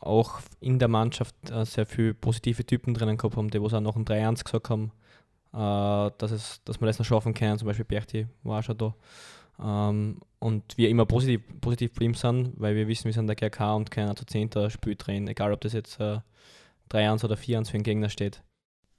[0.00, 3.80] auch in der Mannschaft äh, sehr viele positive Typen drinnen gehabt haben, die was auch
[3.80, 4.92] noch ein 3-1 gesagt haben,
[5.52, 7.58] äh, dass, es, dass wir das noch schaffen können.
[7.58, 8.94] Zum Beispiel Berti war schon da.
[9.62, 13.74] Ähm, und wir immer positiv, positiv geblieben sind, weil wir wissen, wir sind der GRK
[13.74, 14.70] und keiner zu 10.
[14.70, 16.18] Spiel drehen, egal ob das jetzt äh,
[16.90, 18.42] 3-1 oder 4-1 für den Gegner steht.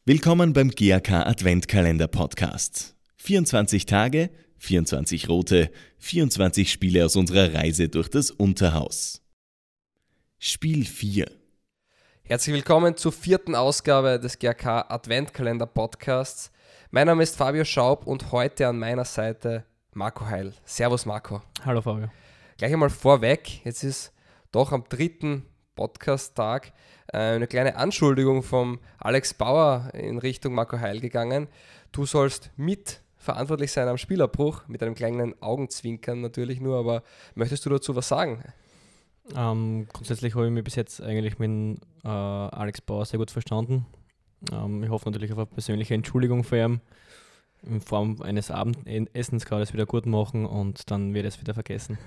[0.06, 2.96] Willkommen beim GRK Adventkalender Podcast.
[3.18, 9.21] 24 Tage, 24 rote, 24 Spiele aus unserer Reise durch das Unterhaus.
[10.44, 11.28] Spiel 4
[12.24, 16.52] Herzlich willkommen zur vierten Ausgabe des GRK Adventkalender Podcasts.
[16.90, 20.56] Mein Name ist Fabio Schaub und heute an meiner Seite Marco Heil.
[20.66, 21.44] Servus Marco.
[21.64, 22.08] Hallo Fabio.
[22.58, 24.14] Gleich einmal vorweg, jetzt ist
[24.52, 26.74] doch am dritten Podcast-Tag
[27.14, 31.50] äh, eine kleine Anschuldigung vom Alex Bauer in Richtung Marco Heil gegangen.
[31.92, 37.04] Du sollst mit verantwortlich sein am Spielabbruch, mit einem kleinen Augenzwinkern natürlich nur, aber
[37.36, 38.44] möchtest du dazu was sagen?
[39.36, 43.86] Ähm, grundsätzlich habe ich mich bis jetzt eigentlich mit äh, Alex Bauer sehr gut verstanden.
[44.52, 46.82] Ähm, ich hoffe natürlich auf eine persönliche Entschuldigung für ihn.
[47.64, 51.54] In Form eines Abendessens kann er es wieder gut machen und dann wird es wieder
[51.54, 52.00] vergessen.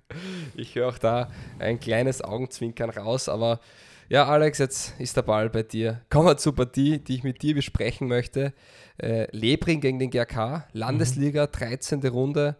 [0.54, 3.60] ich höre auch da ein kleines Augenzwinkern raus, aber
[4.08, 6.00] ja, Alex, jetzt ist der Ball bei dir.
[6.08, 8.54] Kommen wir zur Partie, die ich mit dir besprechen möchte.
[8.96, 12.06] Äh, Lebring gegen den GRK, Landesliga, 13.
[12.06, 12.56] Runde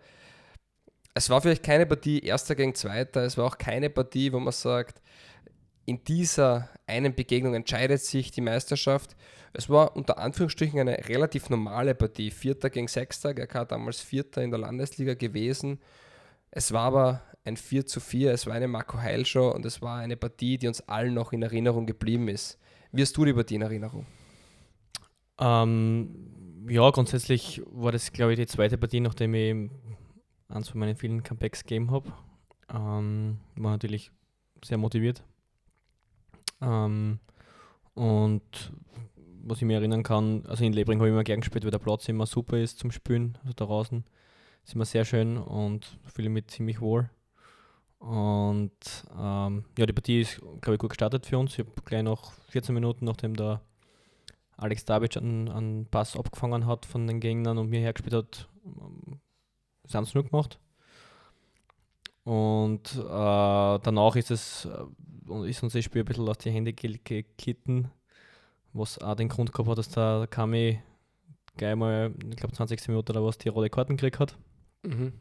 [1.15, 4.53] es war vielleicht keine Partie Erster gegen Zweiter, es war auch keine Partie, wo man
[4.53, 5.01] sagt,
[5.87, 9.17] in dieser einen Begegnung entscheidet sich die Meisterschaft.
[9.53, 12.31] Es war unter Anführungsstrichen eine relativ normale Partie.
[12.31, 15.79] Vierter gegen Sechster, GK damals Vierter in der Landesliga gewesen.
[16.51, 19.83] Es war aber ein 4 zu 4, es war eine Marco Heil Show und es
[19.83, 22.59] war eine Partie, die uns allen noch in Erinnerung geblieben ist.
[22.91, 24.07] Wie hast du die Partie in Erinnerung?
[25.39, 29.71] Ähm, ja, grundsätzlich war das, glaube ich, die zweite Partie, nachdem ich
[30.55, 32.13] eins von meinen vielen Comebacks gegeben habe.
[32.73, 34.11] Ähm, war natürlich
[34.65, 35.23] sehr motiviert.
[36.61, 37.19] Ähm,
[37.95, 38.73] und
[39.43, 41.79] was ich mir erinnern kann, also in Lebring habe ich immer gern gespielt, weil der
[41.79, 43.37] Platz immer super ist zum Spielen.
[43.43, 44.05] Also da draußen
[44.65, 47.11] ist immer sehr schön und fühle mich ziemlich wohl.
[47.99, 48.71] Und
[49.19, 51.53] ähm, ja, die Partie ist, glaube ich, gut gestartet für uns.
[51.53, 53.61] Ich habe gleich nach 14 Minuten, nachdem der
[54.57, 58.49] Alex Davic einen, einen Pass abgefangen hat von den Gegnern und mir hergespielt hat,
[59.85, 60.59] das 1 0 gemacht.
[62.25, 64.85] Und äh, danach ist es äh,
[65.47, 67.91] ist uns das Spiel ein bisschen aus die Hände geglitten,
[68.73, 70.81] was auch den Grund gehabt hat, dass der Kami
[71.57, 72.89] gleich mal, ich glaube 20.
[72.89, 74.37] Minute oder was, die rote Karten gekriegt hat.
[74.83, 75.13] Mhm.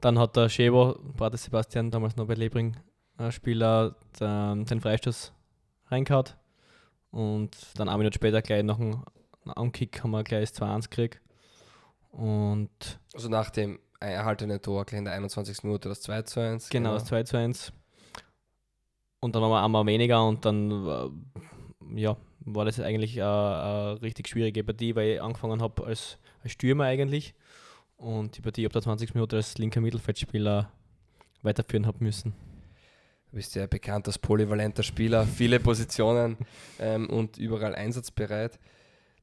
[0.00, 2.76] Dann hat der Scheber, Brate Sebastian, damals noch bei Lebring,
[3.18, 5.32] äh, Spieler, den, den Freistoß
[5.86, 6.26] reingehauen.
[7.10, 9.02] Und dann eine Minute später gleich nach einem
[9.46, 11.20] Ankick haben wir gleich das 2-1 gekriegt.
[12.10, 15.62] Und also nach dem erhaltenen Tor, gleich in der 21.
[15.64, 16.68] Minute das 2 zu 1.
[16.68, 16.98] Genau, genau.
[16.98, 17.72] das 2 zu 1.
[19.20, 24.28] Und dann waren wir einmal weniger und dann äh, ja, war das eigentlich eine, richtig
[24.28, 27.34] schwierige Partie, weil ich angefangen habe als, als Stürmer eigentlich
[27.96, 30.70] und die Partie ab der 20 Minuten als linker Mittelfeldspieler
[31.42, 32.34] weiterführen habe müssen.
[33.30, 36.38] Du bist ja bekannt als polyvalenter Spieler, viele Positionen
[36.78, 38.58] ähm, und überall einsatzbereit.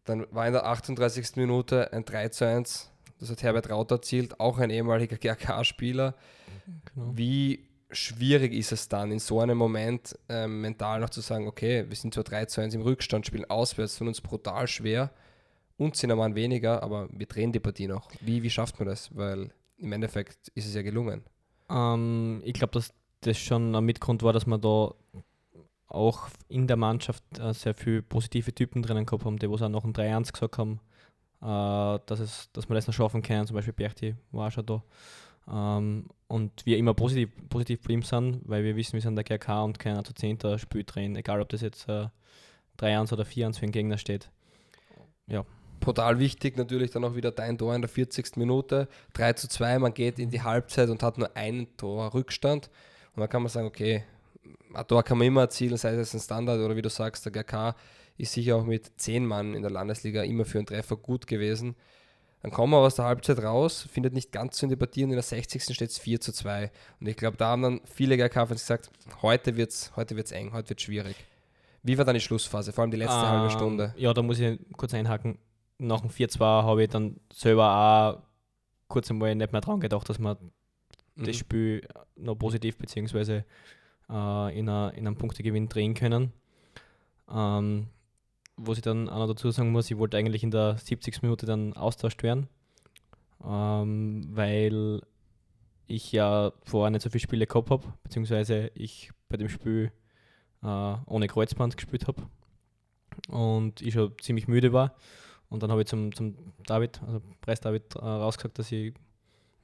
[0.06, 1.36] Dann war in der 38.
[1.36, 2.92] Minute ein 3 zu 1.
[3.20, 6.16] Das hat Herbert Rauter erzielt, auch ein ehemaliger GRK-Spieler.
[6.94, 7.12] Genau.
[7.14, 11.86] Wie schwierig ist es dann in so einem Moment ähm, mental noch zu sagen, okay,
[11.88, 15.12] wir sind zwar 3 zu 1 im Rückstand, spielen auswärts, tun uns brutal schwer
[15.78, 18.10] und sind am weniger, aber wir drehen die Partie noch.
[18.22, 19.16] Wie, wie schafft man das?
[19.16, 21.24] Weil im Endeffekt ist es ja gelungen.
[21.70, 24.94] Ähm, ich glaube, dass das schon ein Mitgrund war, dass man da
[25.96, 29.70] auch in der Mannschaft äh, sehr viele positive Typen drinnen gehabt haben, die was auch
[29.70, 30.80] noch ein 3-1 gesagt haben,
[31.42, 33.48] äh, dass, es, dass wir das noch schaffen können.
[33.48, 34.84] Zum Beispiel Berti war schon da.
[35.48, 39.64] Ähm, und wir immer positiv, positiv geblieben sind, weil wir wissen, wir sind der GRK
[39.64, 40.60] und keiner zu 10.
[40.60, 42.08] Spiel drehen, egal ob das jetzt äh,
[42.80, 44.30] 3-1 oder 4-1 für den Gegner steht.
[45.28, 45.46] Ja.
[45.80, 48.38] Brutal wichtig natürlich dann auch wieder dein Tor in der 40.
[48.38, 48.88] Minute.
[49.14, 52.70] 3 zu 2, man geht in die Halbzeit und hat nur ein Tor Rückstand.
[53.16, 54.04] Und dann kann man sagen, okay,
[54.76, 57.32] ein Tor kann man immer erzielen, sei es ein Standard oder wie du sagst, der
[57.32, 57.76] GK
[58.18, 61.76] ist sicher auch mit 10 Mann in der Landesliga immer für einen Treffer gut gewesen.
[62.42, 65.10] Dann kommen wir aus der Halbzeit raus, findet nicht ganz so in die Partie und
[65.10, 65.64] in der 60.
[65.64, 66.72] steht es 4 zu 2.
[67.00, 68.92] Und ich glaube, da haben dann viele GK-Fans gesagt,
[69.22, 71.16] heute wird es heute wird's eng, heute wird es schwierig.
[71.82, 73.94] Wie war dann die Schlussphase, vor allem die letzte ähm, halbe Stunde?
[73.98, 75.40] Ja, da muss ich kurz einhaken.
[75.78, 78.22] Nach dem 4-2 habe ich dann selber auch
[78.88, 80.38] kurz einmal nicht mehr dran gedacht, dass man
[81.16, 81.26] mhm.
[81.26, 83.42] das Spiel noch positiv bzw
[84.10, 86.32] äh, in, a, in einem Punktegewinn drehen können.
[87.30, 87.88] Ähm,
[88.58, 91.22] was ich dann auch noch dazu sagen muss, ich wollte eigentlich in der 70.
[91.22, 92.48] Minute dann austauscht werden,
[93.44, 95.02] ähm, weil
[95.88, 99.92] ich ja vorher nicht so viele Spiele gehabt habe, beziehungsweise ich bei dem Spiel
[100.64, 102.24] äh, ohne Kreuzband gespielt habe
[103.28, 104.96] und ich schon ziemlich müde war.
[105.50, 106.36] Und dann habe ich zum, zum
[106.66, 108.94] David, also Preis David, äh, rausgesagt, dass ich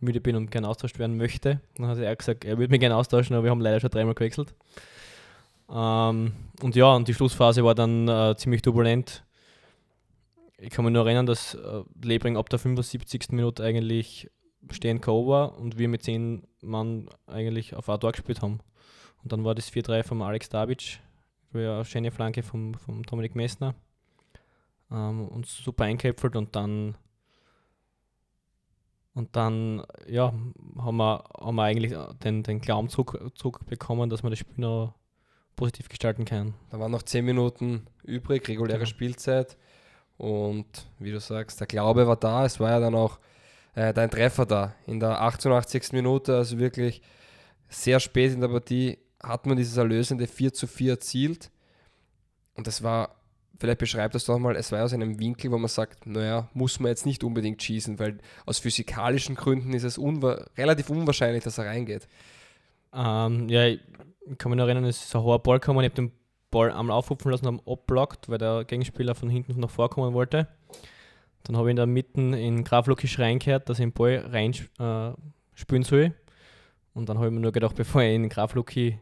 [0.02, 1.62] müde bin und gerne austauscht werden möchte.
[1.76, 4.14] Dann hat er gesagt, er würde mich gerne austauschen, aber wir haben leider schon dreimal
[4.14, 4.54] gewechselt.
[5.70, 9.24] Ähm, und ja, und die Schlussphase war dann äh, ziemlich turbulent.
[10.58, 13.32] Ich kann mich nur erinnern, dass äh, Lebring ab der 75.
[13.32, 14.30] Minute eigentlich
[14.70, 15.28] stehen K.O.
[15.28, 18.60] war und wir mit 10 Mann eigentlich auf A-Tor gespielt haben.
[19.24, 21.00] Und dann war das 4-3 von Alex Davic,
[21.54, 23.76] eine schöne Flanke vom, vom Dominik Messner.
[24.92, 26.96] Ähm, uns super einkäpfelt und dann
[29.14, 30.34] und dann ja,
[30.78, 31.94] haben, wir, haben wir eigentlich
[32.24, 34.94] den, den Glauben zurück, zurückbekommen, dass wir das Spiel noch
[35.56, 36.54] positiv gestalten können.
[36.70, 38.90] Da waren noch 10 Minuten übrig, reguläre genau.
[38.90, 39.58] Spielzeit.
[40.18, 42.46] Und wie du sagst, der Glaube war da.
[42.46, 43.20] Es war ja dann auch
[43.76, 45.92] äh, dein Treffer da in der 88.
[45.94, 47.02] Minute, also wirklich
[47.70, 51.52] sehr spät in der Partie hat man dieses erlösende 4 zu 4 erzielt.
[52.56, 53.16] Und das war,
[53.60, 56.80] vielleicht beschreibt das doch mal, es war aus einem Winkel, wo man sagt, naja, muss
[56.80, 61.58] man jetzt nicht unbedingt schießen, weil aus physikalischen Gründen ist es unwa relativ unwahrscheinlich, dass
[61.58, 62.08] er reingeht.
[62.94, 63.80] Ähm, ja, ich
[64.38, 66.12] kann mich noch erinnern, es ist ein hoher Ball gekommen, ich habe den
[66.50, 70.48] Ball einmal aufhupfen lassen und abblockt, weil der Gegenspieler von hinten nach vorkommen wollte.
[71.44, 75.16] Dann habe ich in der Mitte in Graf Lukisch reingehört, dass ich den Ball reinspielen
[75.70, 76.14] äh, soll.
[76.94, 79.00] Und dann habe ich mir nur gedacht, bevor ich in Graf Luki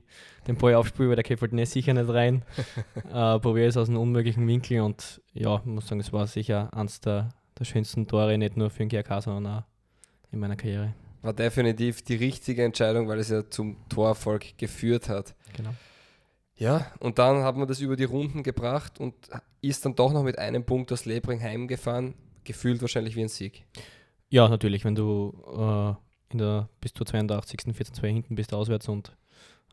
[0.47, 2.43] den Ball aufspiele, weil der halt nicht sicher nicht rein,
[2.95, 4.81] äh, probiere es aus einem unmöglichen Winkel.
[4.81, 8.69] Und ja, ich muss sagen, es war sicher eines der, der schönsten Tore, nicht nur
[8.69, 9.63] für den GRK, sondern auch
[10.31, 10.93] in meiner Karriere.
[11.21, 15.35] War definitiv die richtige Entscheidung, weil es ja zum Torerfolg geführt hat.
[15.55, 15.71] Genau.
[16.55, 19.15] Ja, und dann hat man das über die Runden gebracht und
[19.61, 22.13] ist dann doch noch mit einem Punkt aus Lebring heimgefahren
[22.43, 23.63] gefühlt wahrscheinlich wie ein Sieg.
[24.29, 25.93] Ja, natürlich, wenn du äh,
[26.29, 27.59] in der bis zur 82.
[27.61, 29.15] 14-2 hinten bist auswärts und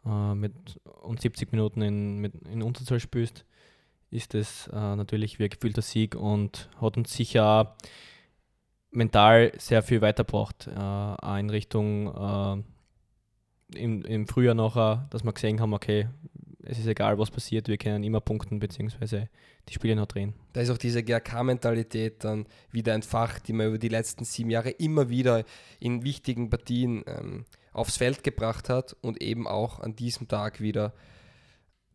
[0.05, 3.44] äh, mit und 70 Minuten in, mit, in Unterzahl spielst,
[4.11, 7.76] ist es äh, natürlich wie ein gefühlter Sieg und hat uns sicher
[8.91, 12.64] mental sehr viel weitergebracht, äh, in Richtung
[13.75, 16.09] äh, im, im Frühjahr nachher, dass wir gesehen haben, okay,
[16.69, 19.29] es ist egal, was passiert, wir können immer punkten, beziehungsweise
[19.69, 20.35] die Spiele noch drehen.
[20.53, 24.71] Da ist auch diese GRK-Mentalität dann wieder entfacht, die man über die letzten sieben Jahre
[24.71, 25.45] immer wieder
[25.81, 30.93] in wichtigen Partien ähm, aufs Feld gebracht hat und eben auch an diesem Tag wieder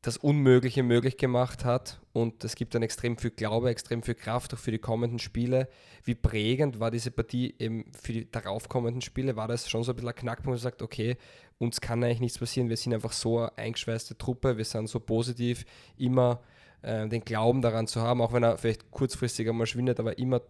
[0.01, 1.99] das Unmögliche möglich gemacht hat.
[2.11, 5.69] Und es gibt dann extrem viel Glaube, extrem viel Kraft auch für die kommenden Spiele.
[6.03, 9.35] Wie prägend war diese Partie eben für die daraufkommenden Spiele?
[9.35, 11.17] War das schon so ein bisschen ein Knackpunkt, wo man sagt, okay,
[11.59, 14.99] uns kann eigentlich nichts passieren, wir sind einfach so eine eingeschweißte Truppe, wir sind so
[14.99, 15.63] positiv,
[15.95, 16.41] immer
[16.81, 20.41] äh, den Glauben daran zu haben, auch wenn er vielleicht kurzfristig einmal schwindet, aber immer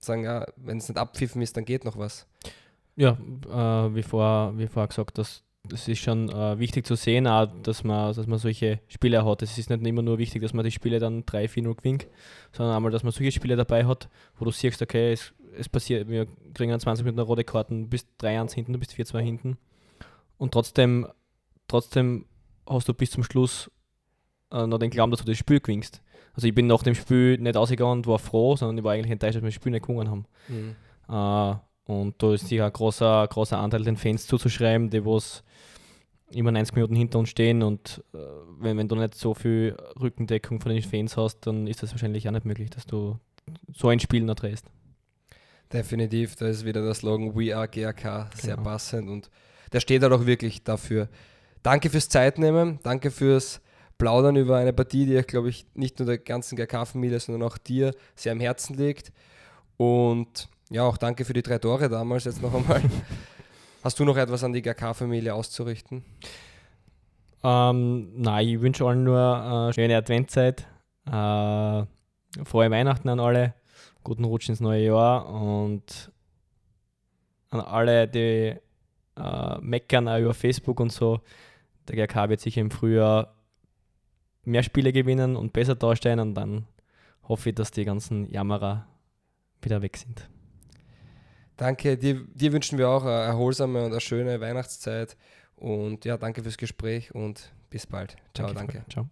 [0.00, 2.26] sagen, ja, wenn es nicht abpfiffen ist, dann geht noch was.
[2.96, 7.26] Ja, äh, wie, vorher, wie vorher gesagt, dass das ist schon äh, wichtig zu sehen,
[7.26, 9.42] auch, dass, man, dass man solche Spiele hat.
[9.42, 12.06] Es ist nicht immer nur wichtig, dass man die Spiele dann 3-4-0 gewinnt,
[12.52, 14.08] sondern einmal, dass man solche Spiele dabei hat,
[14.38, 17.88] wo du siehst, okay, es, es passiert, wir kriegen an 20 Minuten rote Karten, du
[17.88, 19.58] bist 3-1 hinten, du bist 4-2 hinten.
[20.38, 21.06] Und trotzdem,
[21.68, 22.26] trotzdem
[22.68, 23.70] hast du bis zum Schluss
[24.50, 26.02] äh, noch den Glauben, dass du das Spiel gewinnst.
[26.34, 29.12] Also ich bin nach dem Spiel nicht ausgegangen und war froh, sondern ich war eigentlich
[29.12, 30.26] enttäuscht, dass wir das Spiel nicht gewonnen haben.
[30.48, 30.76] Mhm.
[31.08, 35.42] Äh, und da ist sicher ein großer, großer Anteil den Fans zuzuschreiben, die was
[36.30, 38.18] immer 90 Minuten hinter uns stehen und äh,
[38.58, 42.28] wenn, wenn du nicht so viel Rückendeckung von den Fans hast, dann ist das wahrscheinlich
[42.28, 43.18] auch nicht möglich, dass du
[43.72, 44.66] so ein Spiel noch drehst.
[45.72, 48.68] Definitiv, da ist wieder der Slogan We are GRK sehr genau.
[48.68, 49.30] passend und
[49.72, 51.08] der steht halt auch wirklich dafür.
[51.62, 53.60] Danke fürs Zeitnehmen, danke fürs
[53.98, 57.92] Plaudern über eine Partie, die, glaube ich, nicht nur der ganzen GRK-Familie, sondern auch dir
[58.14, 59.12] sehr am Herzen liegt.
[59.76, 62.82] Und ja, auch danke für die drei Tore damals jetzt noch einmal.
[63.84, 66.04] Hast du noch etwas an die GK-Familie auszurichten?
[67.44, 70.66] Ähm, nein, ich wünsche allen nur eine schöne Adventzeit,
[71.06, 71.84] äh,
[72.44, 73.54] frohe Weihnachten an alle,
[74.02, 76.10] guten Rutsch ins neue Jahr und
[77.50, 78.56] an alle, die
[79.16, 81.20] äh, meckern auch über Facebook und so.
[81.86, 83.36] Der GK wird sicher im Frühjahr
[84.44, 86.66] mehr Spiele gewinnen und besser dastehen und dann
[87.28, 88.86] hoffe ich, dass die ganzen Jammerer
[89.62, 90.28] wieder weg sind.
[91.56, 95.16] Danke, dir, dir wünschen wir auch eine erholsame und eine schöne Weihnachtszeit.
[95.56, 98.16] Und ja, danke fürs Gespräch und bis bald.
[98.34, 98.74] Ciao, danke.
[98.74, 98.90] danke.
[98.90, 99.08] Ciao.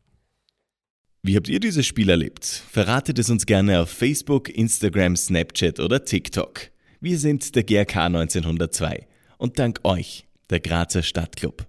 [1.22, 2.44] Wie habt ihr dieses Spiel erlebt?
[2.44, 6.70] Verratet es uns gerne auf Facebook, Instagram, Snapchat oder TikTok.
[7.00, 9.06] Wir sind der GRK 1902
[9.38, 11.66] und dank euch der Grazer Stadtclub.